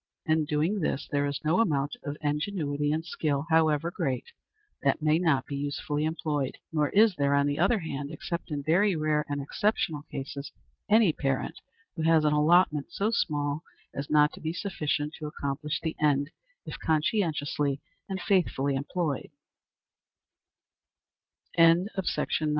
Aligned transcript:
In 0.25 0.45
doing 0.45 0.79
this, 0.79 1.07
there 1.11 1.27
is 1.27 1.39
no 1.45 1.59
amount 1.59 1.95
of 2.03 2.17
ingenuity 2.23 2.91
and 2.91 3.05
skill, 3.05 3.45
however 3.51 3.91
great, 3.91 4.31
that 4.81 4.99
may 5.03 5.19
not 5.19 5.45
be 5.45 5.55
usefully 5.55 6.05
employed; 6.05 6.57
nor 6.73 6.89
is 6.89 7.13
there, 7.17 7.35
on 7.35 7.45
the 7.45 7.59
other 7.59 7.77
hand, 7.77 8.09
except 8.09 8.49
in 8.49 8.63
very 8.63 8.95
rare 8.95 9.23
and 9.29 9.39
exceptional 9.39 10.01
cases, 10.11 10.51
any 10.89 11.13
parent 11.13 11.59
who 11.95 12.01
has 12.01 12.25
an 12.25 12.33
allotment 12.33 12.91
so 12.91 13.11
small 13.11 13.61
as 13.93 14.09
not 14.09 14.33
to 14.33 14.41
be 14.41 14.53
sufficient 14.53 15.13
to 15.19 15.27
accomplish 15.27 15.79
the 15.79 15.95
end, 16.01 16.31
if 16.65 16.79
conscientiously 16.79 17.79
and 18.09 18.19
faithfully 18.23 18.73
employed. 18.73 19.29
CHAPTER 21.55 21.89
VIII. 21.95 22.49